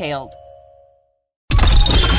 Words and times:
details. 0.00 0.32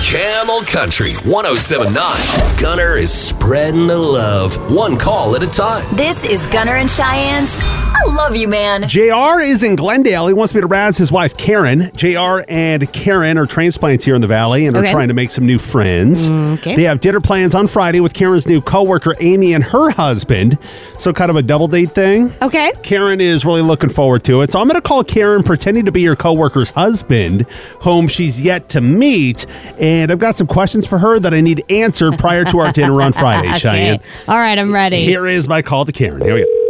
Camel 0.05 0.62
Country 0.63 1.13
1079. 1.23 2.62
Gunner 2.62 2.98
is 2.98 3.13
spreading 3.13 3.88
the 3.88 3.98
love, 3.98 4.55
one 4.71 4.98
call 4.98 5.35
at 5.35 5.43
a 5.43 5.48
time. 5.48 5.85
This 5.96 6.26
is 6.26 6.46
Gunner 6.48 6.76
and 6.76 6.90
Cheyenne's 6.90 7.55
I 7.94 8.04
love 8.16 8.36
you, 8.36 8.48
man. 8.48 8.88
JR 8.88 9.42
is 9.42 9.64
in 9.64 9.76
Glendale. 9.76 10.28
He 10.28 10.34
wants 10.34 10.56
me 10.56 10.62
to 10.62 10.68
razz 10.68 10.98
his 10.98 11.12
wife, 11.12 11.36
Karen. 11.38 11.92
JR 11.96 12.42
and 12.48 12.92
Karen 12.94 13.38
are 13.38 13.46
transplants 13.46 14.06
here 14.06 14.16
in 14.16 14.22
the 14.22 14.28
Valley 14.28 14.66
and 14.66 14.76
are 14.76 14.84
trying 14.90 15.10
to 15.10 15.14
make 15.14 15.30
some 15.30 15.46
new 15.46 15.60
friends. 15.60 16.30
Mm, 16.30 16.54
okay. 16.60 16.76
They 16.76 16.84
have 16.84 17.00
dinner 17.00 17.20
plans 17.20 17.54
on 17.54 17.68
Friday 17.68 18.00
with 18.00 18.14
Karen's 18.14 18.48
new 18.48 18.62
coworker, 18.62 19.16
Amy, 19.20 19.54
and 19.54 19.64
her 19.64 19.92
husband. 19.92 20.58
So, 20.98 21.12
kind 21.14 21.30
of 21.30 21.36
a 21.36 21.42
double 21.42 21.68
date 21.68 21.92
thing. 21.92 22.34
Okay. 22.42 22.72
Karen 22.82 23.20
is 23.22 23.46
really 23.46 23.62
looking 23.62 23.90
forward 23.90 24.24
to 24.24 24.42
it. 24.42 24.52
So 24.52 24.60
I'm 24.60 24.68
going 24.68 24.82
to 24.82 24.88
call 24.88 25.04
Karen 25.04 25.44
pretending 25.44 25.86
to 25.86 25.92
be 25.92 26.02
your 26.02 26.16
coworker's 26.16 26.72
husband, 26.72 27.42
whom 27.82 28.08
she's 28.08 28.42
yet 28.42 28.70
to 28.70 28.82
meet. 28.82 29.46
And 29.80 30.12
I've 30.12 30.20
got 30.20 30.36
some 30.36 30.48
questions 30.48 30.88
for 30.88 30.98
her 30.98 31.20
that 31.20 31.34
I 31.34 31.42
need 31.42 31.64
answered 31.70 32.18
prior 32.18 32.46
to 32.46 32.60
our 32.60 32.72
dinner 32.72 33.02
on 33.02 33.14
Friday, 33.14 33.52
Cheyenne. 33.60 34.00
All 34.28 34.38
right, 34.38 34.58
I'm 34.58 34.74
ready. 34.74 35.04
Here 35.06 35.28
is 35.28 35.48
my 35.48 35.62
call 35.62 35.86
to 35.86 35.92
Karen. 35.92 36.22
Here 36.22 36.34
we 36.36 36.42
go. 36.42 36.60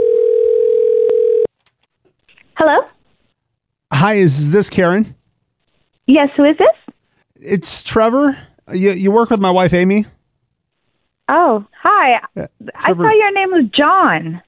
Hello? 2.63 2.77
Hi, 3.91 4.13
is 4.17 4.51
this 4.51 4.69
Karen? 4.69 5.15
Yes, 6.05 6.29
who 6.37 6.43
is 6.45 6.55
this? 6.59 6.93
It's 7.37 7.81
Trevor. 7.81 8.37
You, 8.71 8.91
you 8.91 9.09
work 9.09 9.31
with 9.31 9.39
my 9.39 9.49
wife, 9.49 9.73
Amy? 9.73 10.05
Oh, 11.27 11.65
hi. 11.81 12.19
I 12.37 12.47
Trevor- 12.81 13.03
thought 13.03 13.15
your 13.15 13.33
name 13.33 13.49
was 13.49 13.65
John. 13.75 14.43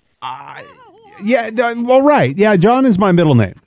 Yeah, 1.23 1.49
no, 1.51 1.73
well, 1.81 2.03
right. 2.03 2.37
Yeah, 2.37 2.55
John 2.55 2.85
is 2.85 2.99
my 2.99 3.11
middle 3.11 3.33
name. 3.33 3.59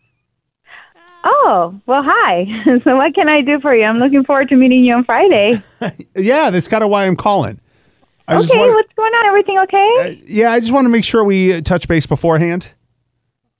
Oh, 1.25 1.75
well, 1.87 2.05
hi. 2.07 2.45
so 2.85 2.95
what 2.95 3.17
can 3.17 3.29
I 3.29 3.41
do 3.41 3.59
for 3.59 3.75
you? 3.75 3.83
I'm 3.85 3.99
looking 3.99 4.23
forward 4.23 4.49
to 4.51 4.55
meeting 4.55 4.85
you 4.85 4.95
on 4.95 5.05
Friday. 5.05 5.61
Yeah, 6.15 6.51
that's 6.51 6.69
kind 6.69 6.85
of 6.85 6.91
why 6.91 7.05
I'm 7.07 7.17
calling. 7.17 7.59
I 8.29 8.37
just 8.37 8.49
okay, 8.49 8.61
wanna- 8.61 8.75
what's 8.75 8.93
going 8.95 9.13
on? 9.13 9.27
Everything 9.27 9.59
okay? 9.59 10.23
yeah, 10.29 10.53
I 10.53 10.61
just 10.61 10.73
want 10.73 10.85
to 10.85 10.89
make 10.89 11.03
sure 11.03 11.25
we 11.25 11.53
uh, 11.55 11.63
touch 11.63 11.89
base 11.89 12.07
beforehand. 12.07 12.69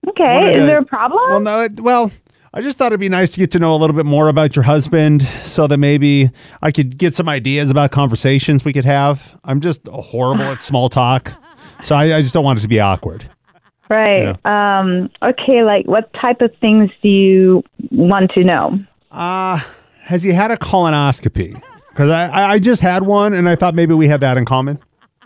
Okay, 0.09 0.57
is 0.59 0.67
there 0.67 0.79
a 0.79 0.85
problem? 0.85 1.23
Well, 1.31 1.41
no, 1.41 1.63
it- 1.63 1.81
well, 1.81 2.11
I 2.55 2.63
just 2.63 2.79
thought 2.79 2.87
it'd 2.87 3.01
be 3.01 3.09
nice 3.09 3.33
to 3.33 3.39
get 3.41 3.51
to 3.53 3.59
know 3.59 3.75
a 3.75 3.77
little 3.77 3.95
bit 3.97 4.07
more 4.07 4.29
about 4.29 4.57
your 4.57 4.63
husband 4.63 5.23
so 5.45 5.67
that 5.67 5.77
maybe 5.77 6.31
I 6.63 6.71
could 6.71 6.97
get 6.97 7.15
some 7.15 7.29
ideas 7.29 7.71
about 7.71 7.91
conversations 7.91 8.65
we 8.65 8.73
could 8.73 8.87
have. 8.87 9.39
I'm 9.45 9.61
just 9.61 9.87
horrible 9.89 10.45
at 10.45 10.61
small 10.63 10.89
talk. 10.89 11.33
So 11.83 11.95
I, 11.95 12.17
I 12.17 12.23
just 12.23 12.33
don't 12.33 12.45
want 12.45 12.59
it 12.59 12.63
to 12.63 12.69
be 12.69 12.81
awkward. 12.81 13.29
right. 13.91 14.35
Um, 14.47 15.11
okay, 15.23 15.63
like 15.65 15.87
what 15.87 16.11
type 16.15 16.41
of 16.41 16.51
things 16.61 16.91
do 17.03 17.09
you 17.09 17.63
want 17.91 18.31
to 18.33 18.43
know? 18.43 18.81
Uh, 19.13 19.61
has 20.03 20.23
he 20.23 20.31
had 20.31 20.51
a 20.51 20.57
colonoscopy? 20.57 21.61
Because 21.91 22.11
I, 22.11 22.27
I 22.29 22.51
I 22.53 22.59
just 22.59 22.81
had 22.83 23.03
one 23.05 23.35
and 23.35 23.49
I 23.49 23.57
thought 23.57 23.75
maybe 23.75 23.93
we 23.95 24.09
had 24.09 24.21
that 24.23 24.37
in 24.39 24.45
common. 24.47 24.79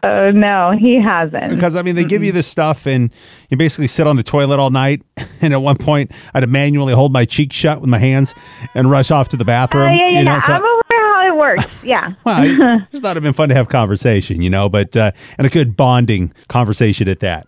Uh, 0.02 0.30
no, 0.32 0.72
he 0.78 1.00
hasn't. 1.02 1.50
Because 1.54 1.76
I 1.76 1.82
mean, 1.82 1.94
they 1.94 2.04
give 2.04 2.24
you 2.24 2.32
this 2.32 2.46
stuff, 2.46 2.86
and 2.86 3.10
you 3.50 3.56
basically 3.56 3.86
sit 3.86 4.06
on 4.06 4.16
the 4.16 4.22
toilet 4.22 4.58
all 4.58 4.70
night. 4.70 5.02
And 5.42 5.54
at 5.54 5.62
one 5.62 5.76
point, 5.78 6.10
I 6.12 6.16
had 6.34 6.40
to 6.40 6.46
manually 6.48 6.92
hold 6.92 7.14
my 7.14 7.24
cheek 7.24 7.50
shut 7.50 7.80
with 7.80 7.88
my 7.88 7.98
hands 7.98 8.34
and 8.74 8.90
rush 8.90 9.10
off 9.10 9.30
to 9.30 9.38
the 9.38 9.44
bathroom. 9.44 9.88
Uh, 9.88 9.92
yeah, 9.94 10.08
yeah, 10.10 10.18
you 10.18 10.24
know, 10.26 10.32
yeah. 10.32 10.40
so- 10.40 10.52
I'm 10.52 10.62
aware 10.62 11.14
how 11.14 11.26
it 11.28 11.36
works. 11.38 11.84
Yeah. 11.84 12.12
well, 12.24 12.36
I 12.42 12.86
just 12.92 13.02
thought 13.02 13.12
it'd 13.12 13.22
been 13.22 13.32
fun 13.32 13.48
to 13.48 13.54
have 13.54 13.70
conversation, 13.70 14.42
you 14.42 14.50
know, 14.50 14.68
but 14.68 14.94
uh, 14.98 15.12
and 15.38 15.46
a 15.46 15.50
good 15.50 15.78
bonding 15.78 16.34
conversation 16.48 17.08
at 17.08 17.20
that. 17.20 17.46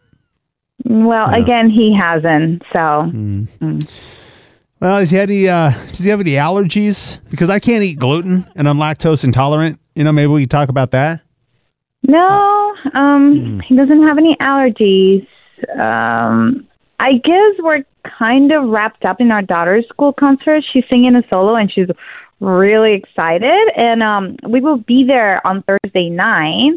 well, 0.86 1.28
again, 1.34 1.68
he 1.68 1.94
hasn't. 1.94 2.62
So. 2.72 3.10
Well, 4.80 4.96
has 4.96 5.10
he 5.10 5.16
had 5.16 5.30
any? 5.30 5.48
Uh, 5.48 5.70
does 5.88 5.98
he 5.98 6.08
have 6.10 6.20
any 6.20 6.32
allergies? 6.32 7.18
Because 7.30 7.50
I 7.50 7.58
can't 7.58 7.84
eat 7.84 7.98
gluten 7.98 8.46
and 8.56 8.68
I'm 8.68 8.78
lactose 8.78 9.22
intolerant. 9.24 9.78
You 9.94 10.04
know, 10.04 10.12
maybe 10.12 10.28
we 10.28 10.42
could 10.42 10.50
talk 10.50 10.68
about 10.70 10.90
that. 10.92 11.20
No, 12.06 12.74
um, 12.94 13.60
he 13.60 13.76
doesn't 13.76 14.02
have 14.02 14.18
any 14.18 14.36
allergies. 14.40 15.26
Um, 15.78 16.66
I 16.98 17.12
guess 17.14 17.54
we're 17.60 17.84
kind 18.18 18.52
of 18.52 18.68
wrapped 18.68 19.04
up 19.04 19.20
in 19.20 19.30
our 19.30 19.42
daughter's 19.42 19.86
school 19.88 20.12
concert. 20.12 20.64
She's 20.72 20.84
singing 20.90 21.14
a 21.14 21.22
solo 21.28 21.54
and 21.54 21.72
she's 21.72 21.88
really 22.40 22.94
excited. 22.94 23.70
And 23.76 24.02
um, 24.02 24.36
we 24.48 24.60
will 24.60 24.78
be 24.78 25.04
there 25.06 25.44
on 25.46 25.62
Thursday 25.62 26.10
night. 26.10 26.72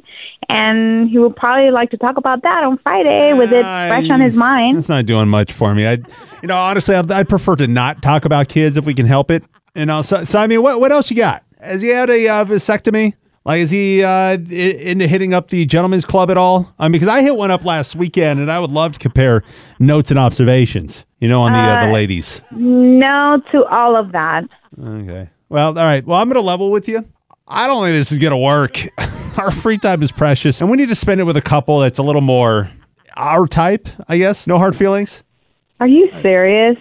And 0.47 1.09
he 1.09 1.17
will 1.17 1.33
probably 1.33 1.71
like 1.71 1.89
to 1.91 1.97
talk 1.97 2.17
about 2.17 2.43
that 2.43 2.63
on 2.63 2.77
Friday 2.79 3.33
with 3.33 3.51
it 3.51 3.63
fresh 3.63 4.09
on 4.09 4.21
his 4.21 4.35
mind. 4.35 4.77
That's 4.77 4.89
not 4.89 5.07
doing 5.07 5.27
much 5.27 5.51
for 5.51 5.73
me. 5.73 5.87
I, 5.87 5.93
you 6.41 6.47
know, 6.47 6.57
honestly, 6.57 6.95
I'd, 6.95 7.11
I'd 7.11 7.29
prefer 7.29 7.55
to 7.57 7.67
not 7.67 8.03
talk 8.03 8.25
about 8.25 8.47
kids 8.47 8.77
if 8.77 8.85
we 8.85 8.93
can 8.93 9.07
help 9.07 9.31
it. 9.31 9.43
You 9.73 9.85
know, 9.85 10.03
so, 10.03 10.23
so 10.23 10.39
I 10.39 10.47
mean, 10.47 10.61
what 10.61 10.79
what 10.79 10.91
else 10.91 11.09
you 11.09 11.17
got? 11.17 11.43
Has 11.59 11.81
he 11.81 11.89
had 11.89 12.09
a 12.09 12.27
uh, 12.27 12.45
vasectomy? 12.45 13.13
Like, 13.45 13.59
is 13.59 13.69
he 13.69 14.03
uh, 14.03 14.37
into 14.39 15.07
hitting 15.07 15.33
up 15.35 15.49
the 15.49 15.65
gentleman's 15.65 16.03
club 16.03 16.31
at 16.31 16.37
all? 16.37 16.73
I 16.79 16.85
mean, 16.85 16.93
because 16.93 17.07
I 17.07 17.21
hit 17.21 17.35
one 17.35 17.51
up 17.51 17.63
last 17.63 17.95
weekend, 17.95 18.39
and 18.39 18.51
I 18.51 18.59
would 18.59 18.71
love 18.71 18.93
to 18.93 18.99
compare 18.99 19.43
notes 19.79 20.09
and 20.09 20.19
observations. 20.19 21.05
You 21.19 21.29
know, 21.29 21.41
on 21.43 21.53
the 21.53 21.59
uh, 21.59 21.81
the 21.85 21.89
Uh, 21.89 21.93
ladies. 21.93 22.41
No 22.51 23.41
to 23.51 23.63
all 23.65 23.95
of 23.95 24.11
that. 24.13 24.43
Okay. 24.81 25.29
Well, 25.49 25.67
all 25.77 25.85
right. 25.85 26.05
Well, 26.05 26.19
I'm 26.19 26.27
going 26.27 26.41
to 26.41 26.45
level 26.45 26.71
with 26.71 26.87
you. 26.87 27.05
I 27.47 27.67
don't 27.67 27.83
think 27.83 27.93
this 27.95 28.11
is 28.11 28.17
going 28.17 28.31
to 28.31 28.37
work. 28.37 28.79
our 29.37 29.51
free 29.51 29.77
time 29.77 30.01
is 30.01 30.11
precious, 30.11 30.59
and 30.61 30.69
we 30.69 30.77
need 30.77 30.89
to 30.89 30.95
spend 30.95 31.21
it 31.21 31.25
with 31.25 31.37
a 31.37 31.41
couple 31.41 31.79
that's 31.79 31.99
a 31.99 32.03
little 32.03 32.21
more 32.21 32.71
our 33.15 33.45
type, 33.47 33.87
I 34.09 34.17
guess. 34.17 34.47
No 34.47 34.57
hard 34.57 34.75
feelings. 34.75 35.23
Are 35.79 35.87
you 35.87 36.09
serious? 36.21 36.77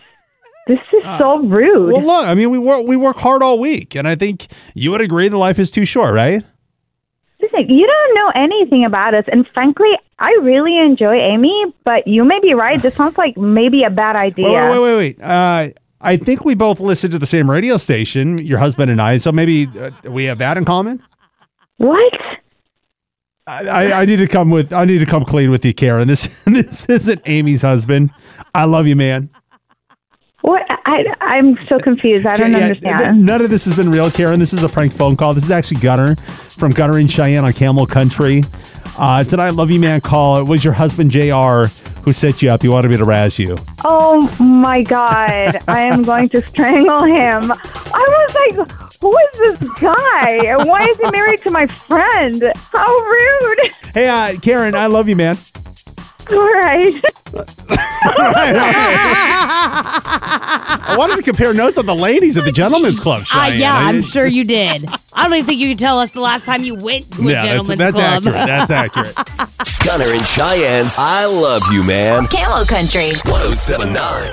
This 0.66 0.78
is 0.94 1.02
so 1.18 1.40
rude. 1.40 1.92
Well, 1.92 2.02
look, 2.02 2.26
I 2.26 2.32
mean, 2.34 2.48
we 2.48 2.58
work 2.58 2.86
we 2.86 2.96
work 2.96 3.18
hard 3.18 3.42
all 3.42 3.58
week, 3.58 3.94
and 3.94 4.08
I 4.08 4.14
think 4.14 4.46
you 4.74 4.90
would 4.92 5.02
agree 5.02 5.28
that 5.28 5.36
life 5.36 5.58
is 5.58 5.70
too 5.70 5.84
short, 5.84 6.14
right? 6.14 6.42
You 7.58 7.86
don't 7.86 8.14
know 8.14 8.32
anything 8.34 8.84
about 8.84 9.14
us, 9.14 9.24
and 9.30 9.46
frankly, 9.54 9.90
I 10.18 10.30
really 10.42 10.78
enjoy 10.78 11.14
Amy. 11.14 11.72
But 11.84 12.06
you 12.06 12.24
may 12.24 12.40
be 12.40 12.54
right. 12.54 12.80
This 12.80 12.94
sounds 12.94 13.16
like 13.18 13.36
maybe 13.36 13.84
a 13.84 13.90
bad 13.90 14.16
idea. 14.16 14.46
Wait, 14.46 14.70
wait, 14.70 14.78
wait, 14.78 14.96
wait. 14.96 15.22
Uh, 15.22 15.68
I 16.00 16.16
think 16.16 16.44
we 16.44 16.54
both 16.54 16.80
listen 16.80 17.10
to 17.12 17.18
the 17.18 17.26
same 17.26 17.50
radio 17.50 17.76
station, 17.76 18.38
your 18.38 18.58
husband 18.58 18.90
and 18.90 19.00
I. 19.00 19.16
So 19.16 19.32
maybe 19.32 19.68
uh, 19.78 19.90
we 20.10 20.24
have 20.24 20.38
that 20.38 20.58
in 20.58 20.64
common. 20.64 21.02
What? 21.78 22.12
I, 23.46 23.66
I, 23.66 24.00
I 24.00 24.04
need 24.04 24.16
to 24.16 24.28
come 24.28 24.50
with. 24.50 24.72
I 24.72 24.84
need 24.84 24.98
to 24.98 25.06
come 25.06 25.24
clean 25.24 25.50
with 25.50 25.64
you, 25.64 25.74
Karen. 25.74 26.08
This 26.08 26.44
this 26.44 26.86
isn't 26.86 27.22
Amy's 27.26 27.62
husband. 27.62 28.10
I 28.54 28.64
love 28.64 28.86
you, 28.86 28.96
man. 28.96 29.30
What? 30.42 30.62
I 30.86 31.14
I'm 31.20 31.58
so 31.62 31.78
confused. 31.78 32.26
I 32.26 32.34
don't 32.34 32.52
Yeah, 32.52 32.58
understand. 32.58 33.24
none 33.24 33.40
of 33.40 33.50
this 33.50 33.64
has 33.64 33.76
been 33.76 33.90
real, 33.90 34.10
Karen. 34.10 34.38
This 34.38 34.52
is 34.52 34.62
a 34.62 34.68
prank 34.68 34.92
phone 34.92 35.16
call. 35.16 35.32
This 35.34 35.44
is 35.44 35.50
actually 35.50 35.80
Gunner 35.80 36.14
from 36.16 36.72
Gunner 36.72 36.98
and 36.98 37.10
Cheyenne 37.10 37.44
on 37.44 37.52
Camel 37.52 37.86
Country. 37.86 38.42
Uh, 38.98 39.24
tonight, 39.24 39.50
love 39.50 39.70
you, 39.70 39.80
man. 39.80 40.00
Call. 40.00 40.38
It 40.38 40.44
was 40.44 40.62
your 40.62 40.72
husband 40.74 41.10
JR 41.10 41.64
who 42.04 42.12
set 42.12 42.42
you 42.42 42.50
up. 42.50 42.62
He 42.62 42.68
wanted 42.68 42.90
me 42.90 42.96
to 42.98 43.04
razz 43.04 43.38
you. 43.38 43.56
Oh 43.84 44.28
my 44.38 44.82
god! 44.82 45.56
I 45.66 45.80
am 45.80 46.02
going 46.02 46.28
to 46.30 46.42
strangle 46.46 47.02
him. 47.02 47.50
I 47.50 47.54
was 48.28 48.34
like, 48.58 48.68
who 49.00 49.16
is 49.16 49.58
this 49.58 49.70
guy? 49.80 50.40
And 50.44 50.68
Why 50.68 50.84
is 50.84 50.98
he 50.98 51.10
married 51.10 51.40
to 51.42 51.50
my 51.50 51.66
friend? 51.66 52.52
How 52.72 52.98
rude! 52.98 53.58
Hey, 53.94 54.08
uh, 54.08 54.34
Karen, 54.40 54.74
I 54.74 54.86
love 54.86 55.08
you, 55.08 55.16
man. 55.16 55.36
All 56.30 56.48
right. 56.52 57.02
I 60.56 60.96
wanted 60.98 61.16
to 61.16 61.22
compare 61.22 61.52
notes 61.54 61.78
on 61.78 61.86
the 61.86 61.94
ladies 61.94 62.36
at 62.36 62.44
the 62.44 62.52
Gentlemen's 62.52 63.00
club. 63.00 63.22
Uh, 63.22 63.24
Cheyenne. 63.46 63.60
yeah, 63.60 63.74
I 63.74 63.82
I'm 63.84 63.94
didn't- 63.96 64.06
sure 64.10 64.26
you 64.26 64.44
did. 64.44 64.84
I 65.12 65.24
don't 65.24 65.32
even 65.34 65.46
think 65.46 65.60
you 65.60 65.68
can 65.68 65.78
tell 65.78 65.98
us 66.00 66.10
the 66.12 66.20
last 66.20 66.44
time 66.44 66.62
you 66.64 66.74
went 66.74 67.10
to 67.12 67.22
a 67.22 67.24
Yeah, 67.24 67.32
that's, 67.32 67.46
gentleman's 67.68 67.78
that's 67.78 67.94
club. 68.24 68.34
accurate. 68.34 68.46
That's 68.46 68.70
accurate. 69.66 69.84
Gunner 69.84 70.10
and 70.10 70.26
Cheyenne's 70.26 70.96
I 70.98 71.24
Love 71.26 71.62
You 71.72 71.82
Man. 71.84 72.26
Camel 72.28 72.64
Country. 72.64 73.10
1079. 73.24 74.32